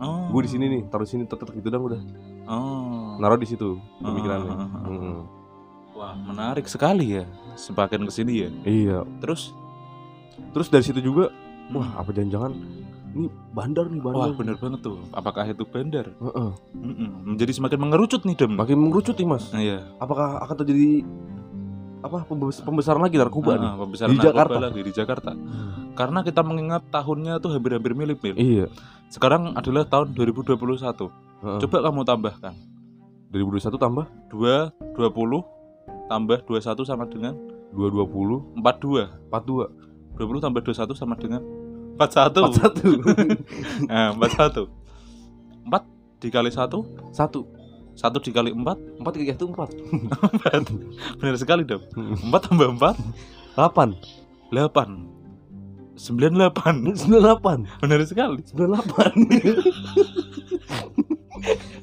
[0.00, 0.32] Oh.
[0.32, 2.00] Gue di sini nih, taruh di sini, tetep gitu dong udah.
[2.48, 3.20] Oh.
[3.20, 4.48] Naruh di situ pemikirannya.
[4.48, 4.68] Ah.
[4.88, 5.16] Mm-mm.
[5.92, 7.24] Wah, menarik sekali ya.
[7.52, 8.50] Semakin ke sini ya.
[8.64, 8.98] Iya.
[9.20, 9.52] Terus,
[10.54, 11.34] Terus dari situ juga
[11.70, 12.52] wah, Wah, apa jangan-jangan
[13.10, 14.36] ini bandar nih wah bandar.
[14.36, 14.96] bener banget tuh.
[15.10, 16.12] Apakah itu bandar?
[16.12, 16.50] Heeh.
[16.74, 17.08] Mm-mm.
[17.26, 18.52] Menjadi semakin mengerucut nih dem.
[18.54, 19.48] Makin mengerucut nih mas.
[19.48, 19.78] Nah, Iya.
[19.96, 21.02] Apakah akan terjadi
[21.98, 23.64] apa pembes- pembesaran lagi narkoba nih?
[23.66, 24.58] Ah, pembesaran Di narkoba Jakarta.
[24.62, 25.30] lagi di Jakarta.
[25.94, 28.36] Karena kita mengingat tahunnya tuh hampir-hampir mirip mirip.
[28.36, 28.66] Iya.
[29.08, 31.10] Sekarang adalah tahun 2021.
[31.40, 31.58] Heeh.
[31.58, 32.54] Coba kamu tambahkan
[33.30, 35.42] 2021 tambah 2 20
[36.06, 37.34] tambah 21 sama dengan
[37.72, 39.28] 220 42.
[39.28, 39.68] 42
[40.14, 41.40] 20 tambah 21 sama dengan
[41.98, 42.30] 41.
[42.54, 44.70] 41 Nah, 41.
[45.66, 46.70] 4 dikali 1
[47.12, 47.12] 1
[47.98, 52.94] 1 dikali 4 4 kayak itu 4 Benar sekali dong 4 tambah 4
[53.58, 55.18] 8 8
[55.98, 58.38] 98 98 Benar sekali.
[58.46, 59.18] 98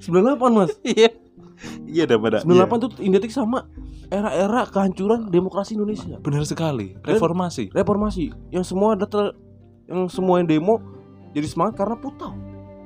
[0.08, 0.72] 98 mas.
[0.84, 1.10] Iya.
[1.84, 2.38] Iya dah pada.
[2.44, 3.68] 98 tuh identik sama
[4.08, 6.16] era-era kehancuran demokrasi Indonesia.
[6.22, 6.96] Benar sekali.
[7.04, 7.72] Reformasi.
[7.74, 8.32] Reformasi.
[8.52, 9.36] Yang semua ada ter-
[9.86, 10.82] yang semua yang demo
[11.32, 12.34] jadi semangat karena putau.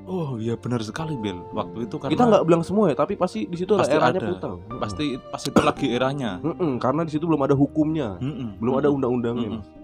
[0.04, 1.38] Oh iya benar sekali Bel.
[1.52, 4.26] Waktu itu karena Kita nggak bilang semua ya, tapi pasti di situ Pasti eranya ada.
[4.28, 4.54] putau.
[4.76, 6.42] pasti pas itu lagi eranya.
[6.42, 8.58] Mm-mm, karena di situ belum ada hukumnya, Mm-mm.
[8.58, 9.62] belum ada undang-undangnya.
[9.62, 9.78] Mm-mm.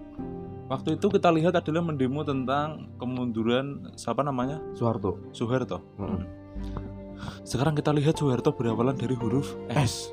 [0.65, 5.21] Waktu itu kita lihat adalah mendemo tentang kemunduran siapa namanya Soeharto.
[5.29, 5.77] Soeharto.
[5.95, 6.25] Mm-mm.
[7.45, 10.09] Sekarang kita lihat Soeharto berawalan dari huruf S.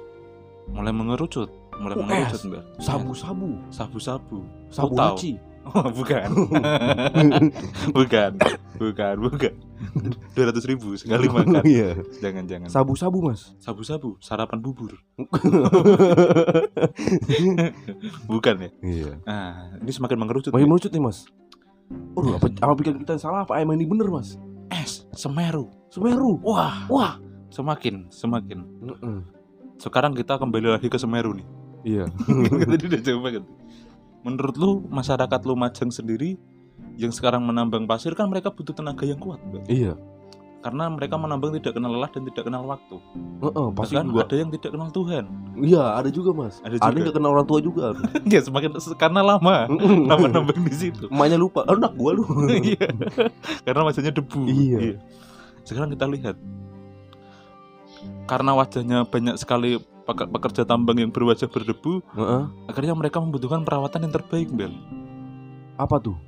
[0.69, 2.45] Mulai mengerucut, mulai Oh, mengerucut S.
[2.45, 2.63] Mbak.
[2.79, 4.39] Sabu-sabu, Sabu-sabu.
[4.69, 5.17] sabu Putau.
[5.63, 6.29] Oh, bukan.
[7.95, 8.33] bukan.
[8.77, 9.53] Bukan, bukan.
[10.35, 11.63] 200 ribu sekali makan.
[11.63, 12.03] Iya.
[12.19, 12.69] Jangan, jangan.
[12.69, 13.55] Sabu-sabu, Mas.
[13.63, 14.99] Sabu-sabu, sarapan bubur.
[18.31, 18.71] Bukan ya?
[18.83, 19.11] Iya.
[19.23, 20.51] Nah, ini semakin mengerucut.
[20.51, 20.71] Makin nih.
[20.71, 21.19] melucut nih, Mas.
[22.17, 24.41] Waduh, apa, apa pikiran kita yang salah apa emang ini bener, Mas?
[24.73, 25.69] S, Semeru.
[25.93, 26.41] Semeru.
[26.41, 27.13] Wah, Wah.
[27.53, 28.65] semakin, semakin.
[28.81, 29.29] Mm-mm.
[29.77, 31.47] Sekarang kita kembali lagi ke Semeru nih.
[31.85, 32.05] Iya.
[32.65, 33.45] Tadi udah jauh banget.
[34.23, 36.39] Menurut lu masyarakat Lumajang sendiri
[36.95, 39.67] yang sekarang menambang pasir kan mereka butuh tenaga yang kuat, Mbak.
[39.67, 39.95] iya.
[40.63, 42.95] Karena mereka menambang tidak kenal lelah dan tidak kenal waktu.
[43.43, 44.23] Heeh, pasti Bahkan juga.
[44.23, 45.25] ada yang tidak kenal Tuhan.
[45.59, 46.55] Iya, ada juga, Mas.
[46.63, 47.07] Ada Ada yang juga.
[47.11, 47.87] gak kenal orang tua juga.
[48.31, 49.67] ya semakin karena lama
[50.15, 51.11] lama nambang di situ.
[51.11, 51.67] Emaknya lupa.
[51.67, 52.23] Oh, anak gua lu.
[52.63, 52.95] Iya.
[53.67, 54.41] Karena wajahnya debu.
[54.47, 55.03] Iya.
[55.67, 56.39] Sekarang kita lihat.
[58.27, 62.43] Karena wajahnya banyak sekali pekerja tambang yang berwajah berdebu, Heeh.
[62.69, 64.75] akhirnya mereka membutuhkan perawatan yang terbaik, Bel.
[65.79, 66.19] Apa tuh?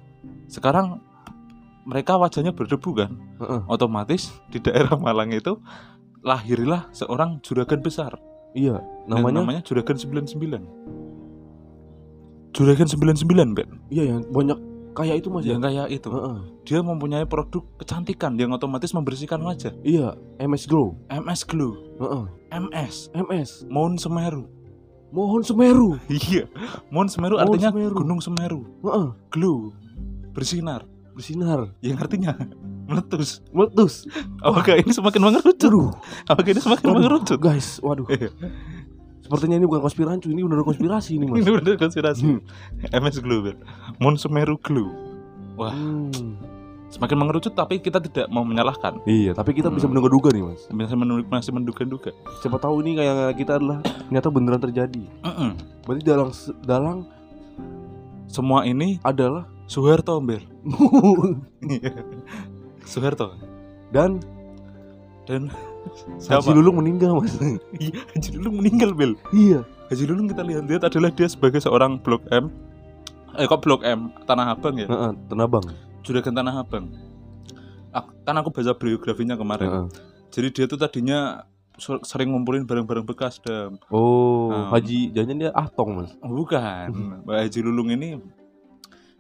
[0.47, 1.03] Sekarang
[1.85, 3.11] mereka wajahnya berdebu kan,
[3.43, 3.61] Heeh.
[3.69, 5.59] otomatis di daerah Malang itu
[6.25, 8.17] lahirlah seorang juragan besar.
[8.55, 8.79] Iya,
[9.11, 10.63] Dan namanya, namanya Juragan 99.
[12.55, 13.67] Juragan 99, Ben.
[13.91, 14.55] iya yang banyak
[14.95, 15.59] kayak itu Mas ya.
[15.59, 16.09] Yang kayak itu.
[16.09, 16.37] Heeh.
[16.65, 19.75] Dia mempunyai produk kecantikan yang otomatis membersihkan wajah.
[19.83, 20.97] Iya, MS Glow.
[21.11, 22.25] MS Glow, Heeh.
[22.55, 23.51] MS, MS.
[23.67, 24.43] Mohon Semeru.
[25.15, 25.91] Mohon Semeru.
[26.11, 26.47] Iya.
[26.91, 27.95] Mohon Semeru Mohon artinya Semeru.
[27.99, 28.61] Gunung Semeru.
[28.87, 29.09] Heeh.
[29.35, 29.59] Glow.
[30.35, 30.87] Bersinar.
[31.15, 31.71] Bersinar.
[31.79, 32.35] Yang artinya
[32.91, 33.39] meletus.
[33.55, 34.07] Meletus.
[34.47, 35.71] Apakah ini semakin mengerucut?
[36.27, 37.39] Apakah ini semakin Waduh, mengerucut?
[37.39, 38.07] Guys, waduh.
[39.25, 39.27] Iya.
[39.27, 41.35] Sepertinya ini bukan konspirasi, ini benar konspirasi ini, Mas.
[41.41, 42.23] Ini benar konspirasi.
[42.23, 42.39] Hmm.
[42.93, 43.57] MS Glow, Ben.
[43.97, 44.93] Mohon Semeru Glow.
[45.57, 46.37] Wah, Hmm.
[46.87, 49.01] semakin mengerucut tapi kita tidak mau menyalahkan.
[49.03, 49.97] Iya, tapi kita bisa Hmm.
[49.97, 50.61] menduga-duga nih, Mas.
[50.69, 52.11] Masih mendu- masih menduga-duga.
[52.39, 55.03] Siapa tahu ini kayak kita adalah ternyata beneran terjadi.
[55.21, 55.51] Mm-mm.
[55.83, 56.99] Berarti dalang dalang
[58.27, 60.43] Semua ini adalah Soeharto, Ber.
[62.85, 63.33] Soeharto.
[63.89, 64.21] dan
[65.25, 65.49] Dan
[65.85, 66.51] Haji siapa?
[66.51, 67.35] Lulung meninggal, Mas.
[67.85, 69.13] Iya, Haji Lulung meninggal, Bel.
[69.31, 69.61] iya.
[69.87, 72.49] Haji Lulung kita lihat-lihat adalah dia sebagai seorang Blok M.
[73.35, 74.15] Eh kok Blok M?
[74.25, 74.87] Tanah Abang ya?
[74.87, 75.65] Heeh, Tenabang.
[76.01, 76.89] Juragan Tanah Abang.
[78.25, 79.69] Kan aku baca biografinya kemarin.
[79.69, 79.87] Heeh.
[80.33, 81.45] Jadi dia tuh tadinya
[81.77, 84.73] ser- sering ngumpulin barang-barang bekas dan Oh, Hmm.
[84.73, 86.11] Haji jangan dia Ahtong, Mas.
[86.19, 86.89] bukan.
[87.29, 88.17] Mbak Haji Lulung ini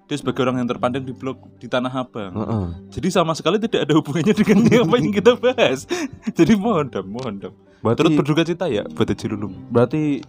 [0.04, 2.32] dia sebagai orang yang terpandang di blok di Tanah Abang.
[2.36, 2.66] Heeh.
[2.92, 5.88] Jadi sama sekali tidak ada hubungannya dengan apa yang kita bahas.
[6.28, 7.52] Jadi mohon dam, mohon dam.
[7.80, 9.54] Berarti Turut berduka cita ya buat Haji Lulung.
[9.68, 10.24] berarti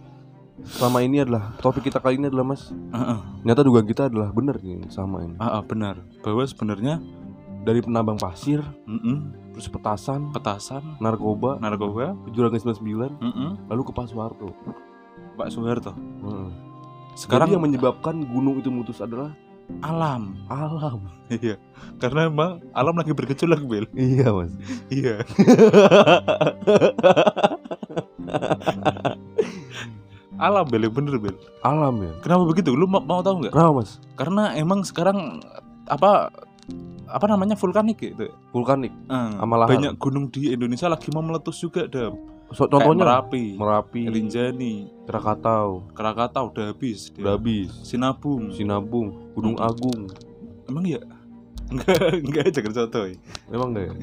[0.64, 2.72] selama ini adalah topik kita kali ini adalah Mas.
[2.72, 3.18] Heeh.
[3.44, 5.36] Ternyata dugaan kita adalah benar nih sama ini.
[5.36, 6.00] Ah, ah, benar.
[6.24, 7.00] Bahwa sebenarnya
[7.66, 14.06] Dari penambang pasir, mm-mm, terus petasan, petasan, narkoba, narkoba, juragan 99, mm-mm, lalu ke Pak
[14.06, 14.54] Soeharto.
[15.34, 15.90] Pak Soeharto.
[15.90, 16.48] Heeh.
[17.18, 19.34] Sekarang Jadi yang menyebabkan gunung itu meletus adalah
[19.82, 20.36] alam.
[20.48, 21.00] alam.
[21.26, 21.58] Iya.
[21.98, 23.82] Karena emang alam lagi bergejolak, Bel.
[23.98, 24.54] Iya, Mas.
[24.94, 25.26] Iya.
[30.38, 31.34] alam, Bel, yang bener, Bel.
[31.66, 32.14] alam ya.
[32.22, 32.78] Kenapa begitu?
[32.78, 33.52] Lu mau, mau tahu nggak?
[33.58, 33.98] Kenapa, Mas?
[34.14, 35.42] Karena emang sekarang
[35.90, 36.30] apa
[37.10, 38.30] apa namanya vulkanik gitu.
[38.54, 38.94] Vulkanik.
[38.94, 39.70] Eh, Sama lahar.
[39.74, 42.14] banyak gunung di Indonesia lagi mau meletus juga, Dam.
[42.48, 47.10] So, Kayak contohnya Merapi, Merapi, Rinjani, Krakatau, Krakatau udah habis.
[47.10, 47.22] dia.
[47.22, 47.70] udah habis.
[47.82, 48.50] Sinabung.
[48.50, 49.66] Sinabung, Gunung Hmm.
[49.66, 50.00] Agung.
[50.64, 51.02] Emang ya?
[51.66, 53.18] Enggak, enggak jangan sotoy.
[53.50, 53.94] Memang enggak ya?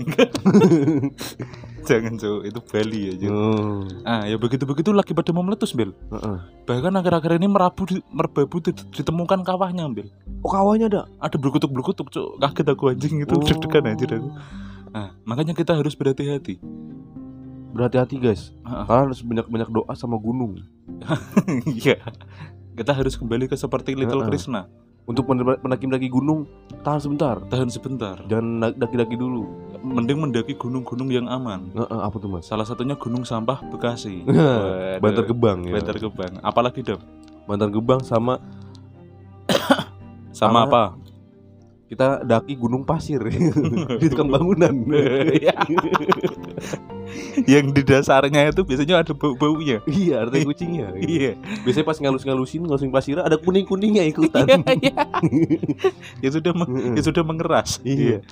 [1.84, 3.28] Jangan cowok, itu Bali aja.
[3.28, 5.92] Oh, Ah, ya begitu-begitu lagi pada mau meletus, Bel.
[5.92, 6.38] heeh.
[6.64, 10.08] Bahkan akhir-akhir ini merabu merbabu di- ditemukan kawahnya, Bel.
[10.40, 11.02] Oh, kawahnya ada.
[11.20, 12.40] Ada berkutuk-berkutuk, Cuk.
[12.40, 13.40] Kaget aku anjing itu Oh.
[13.42, 14.32] deg-degan aja aku.
[14.92, 16.60] Nah, makanya kita harus berhati-hati.
[17.74, 18.54] Berhati-hati, guys.
[18.64, 20.62] Kalian harus banyak-banyak doa sama gunung.
[21.74, 21.98] Iya.
[22.74, 24.30] kita harus kembali ke seperti Little Heeh.
[24.30, 24.66] Krishna.
[25.04, 26.48] Untuk men- pendaki-pendaki gunung,
[26.80, 27.36] tahan sebentar.
[27.44, 28.16] Tahan sebentar.
[28.24, 29.44] Jangan daki-daki dulu.
[29.84, 31.76] Mending mendaki gunung-gunung yang aman.
[31.76, 32.48] Heeh, apa tuh, Mas?
[32.48, 34.24] Salah satunya Gunung Sampah Bekasi.
[35.04, 35.76] Bantar Gebang ya.
[35.76, 36.34] Bantar Gebang.
[36.40, 37.04] Apalagi, Dam?
[37.44, 38.40] Bantar Gebang sama
[40.32, 40.84] Sama Sama- apa?
[41.94, 43.22] Kita daki gunung pasir
[44.02, 44.74] di tukang bangunan.
[45.30, 45.56] Iya.
[47.46, 49.86] yang di dasarnya itu biasanya ada bau-baunya.
[49.86, 50.98] Iya, ada tai kucingnya.
[50.98, 51.38] Iya.
[51.64, 54.46] Biasanya pas ngalus-ngalusin, ngalusin pasir ada kuning-kuningnya ikutan.
[56.24, 56.52] ya sudah
[56.98, 57.78] ya sudah mengeras.
[57.86, 58.26] Iya.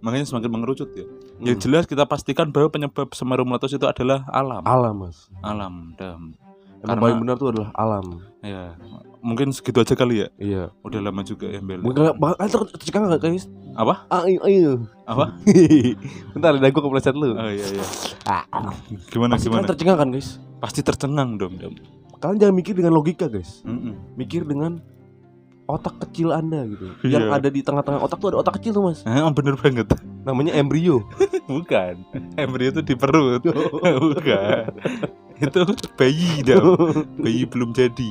[0.00, 1.04] Makanya semakin mengerucut ya.
[1.04, 1.44] Hmm.
[1.44, 4.64] Yang jelas kita pastikan bahwa penyebab semeru meletus itu adalah alam.
[4.64, 5.28] Alam, Mas.
[5.44, 5.92] Alam
[6.80, 6.82] dam.
[6.82, 8.06] Yang Karena- paling benar tuh adalah alam.
[8.40, 8.72] Ya.
[9.20, 10.28] Mungkin segitu aja kali ya.
[10.34, 10.62] Iya.
[10.80, 11.84] Udah lama juga ya Bel.
[11.84, 13.44] Mungkin bakal ter- tercekang enggak, guys?
[13.76, 14.08] Apa?
[14.08, 14.72] Ayo, ayo.
[15.04, 15.36] Apa?
[16.32, 17.36] Bentar, lidah gua kepleset lu.
[17.36, 17.84] Oh iya iya.
[18.24, 18.44] Ah,
[19.12, 19.68] Gimana Pasti gimana?
[19.68, 20.28] tercengang kan, guys?
[20.56, 21.76] Pasti tercengang dong, dam.
[22.16, 23.60] Kalian jangan mikir dengan logika, guys.
[23.62, 24.16] Mm-mm.
[24.16, 24.80] Mikir dengan
[25.76, 26.86] otak kecil Anda gitu.
[27.06, 27.18] Iya.
[27.18, 29.00] Yang ada di tengah-tengah otak tuh ada otak kecil tuh, Mas.
[29.06, 29.86] Eh, bener banget.
[30.26, 31.06] Namanya embrio.
[31.50, 31.94] Bukan.
[32.34, 33.42] Embrio itu di perut.
[34.04, 34.64] Bukan.
[35.40, 35.60] itu
[35.96, 36.76] bayi dam.
[37.16, 38.10] Bayi belum jadi.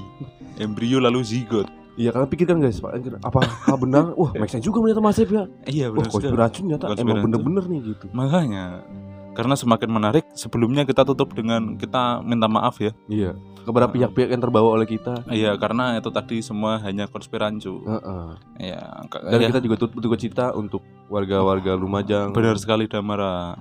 [0.57, 1.69] Embrio lalu zigot.
[1.99, 2.79] Iya, kalian pikirkan, guys.
[3.27, 4.13] Apakah benar?
[4.19, 5.43] Wah, make sense juga ternyata Mas Ep ya.
[5.67, 6.23] Iya Wah, benar sekali.
[6.31, 8.05] konspirasi ternyata emang bener-bener nih gitu.
[8.15, 8.87] Makanya
[9.35, 12.95] karena semakin menarik sebelumnya kita tutup dengan kita minta maaf ya.
[13.11, 13.35] Iya.
[13.61, 13.95] Kepada Heeh.
[13.95, 15.23] pihak-pihak yang terbawa oleh kita.
[15.27, 17.81] Iya karena itu tadi semua hanya konspirancu.
[17.81, 18.25] Heeh.
[18.61, 18.81] Iya.
[19.05, 22.31] ka- Dan ya, kita juga turut berduka cita untuk warga-warga Lumajang.
[22.31, 23.59] benar sekali Damara.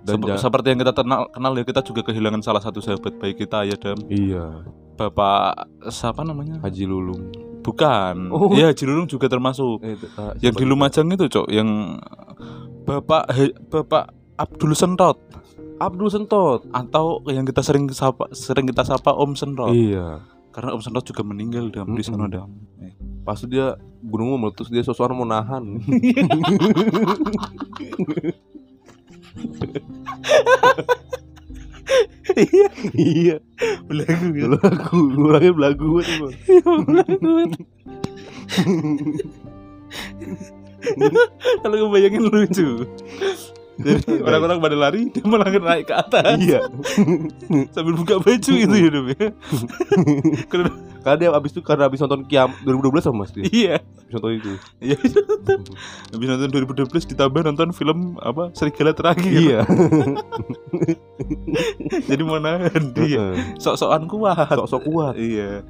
[0.00, 3.36] Dan Sep- seperti yang kita kenal, kenal ya kita juga kehilangan salah satu sahabat baik
[3.38, 3.98] kita ya Dam.
[4.06, 4.62] Iya.
[4.94, 6.62] Bapak siapa namanya?
[6.62, 7.28] Haji Lulung.
[7.60, 8.30] Bukan.
[8.30, 8.48] Oh.
[8.50, 9.82] Iya Haji Lulung juga termasuk.
[9.82, 10.64] Eh, t- ah, Yang di?
[10.64, 11.98] Lumajang itu cok, yang
[12.82, 15.18] Bapak He- Bapak Abdul Sentot
[15.76, 16.64] Abdul Sentot.
[16.72, 19.72] atau yang kita sering sapa, sering kita sapa Om Sentot.
[19.72, 20.24] Iya.
[20.52, 22.32] Karena Om Sentot juga meninggal Dam di sana Mm-mm.
[22.32, 22.50] Dam.
[23.26, 25.64] Pas dia gunungnya meletus dia sosokan mau nahan.
[32.36, 33.36] Iya, iya.
[33.86, 34.58] belagu ya.
[34.58, 36.34] Belagu, orangnya belagu banget, Bang.
[41.62, 42.86] Kalau gue bayangin lucu.
[43.76, 46.64] Jadi orang-orang pada lari, dia malah naik ke atas Iya.
[47.76, 49.28] sambil buka baju gitu ya Dam ya.
[50.48, 50.70] Karena
[51.06, 53.46] Karena dia abis itu karena abis nonton Kiam 2012 sama Mas dia.
[53.46, 54.52] iya, Abis nonton itu.
[54.82, 54.98] iya.
[56.10, 59.30] Habis nonton 2012 ditambah nonton film apa Serigala Terakhir.
[59.30, 59.60] Iya.
[62.06, 63.38] Jadi mau nahan dia.
[63.56, 64.50] Sok-sokan kuat.
[64.50, 65.14] Sok-sok kuat.
[65.14, 65.62] Iya.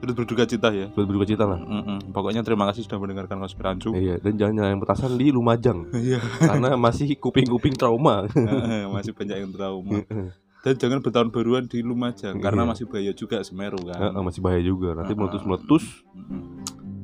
[0.00, 0.88] Terus berduka cita ya.
[0.90, 1.60] Buat berduka cita lah.
[1.60, 2.08] Mm-mm.
[2.10, 3.92] Pokoknya terima kasih sudah mendengarkan konspirancu.
[3.92, 6.18] Iya, dan jangan nyalain petasan di Lumajang Iya.
[6.40, 8.24] karena masih kuping-kuping trauma.
[8.90, 10.00] Masih banyak yang trauma.
[10.60, 12.70] Dan jangan bertahun baruan di Lumajang karena Iya.
[12.72, 13.96] masih bahaya juga Semeru kan.
[14.00, 14.96] Heeh, masih bahaya juga.
[14.96, 15.84] Nanti meletus-meletus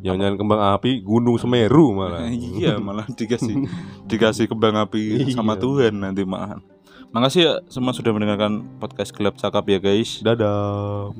[0.00, 2.24] yang nyalain kembang api Gunung Semeru malah.
[2.60, 3.60] iya, malah dikasih
[4.04, 5.60] dikasih kembang api sama Iya.
[5.60, 6.60] Tuhan nanti malahan.
[7.12, 10.20] Makasih ya semua sudah mendengarkan podcast Gelap Cakap ya guys.
[10.20, 11.12] Dadah.